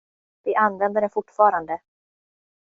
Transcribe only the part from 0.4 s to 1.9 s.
Vi använder den fortfarande.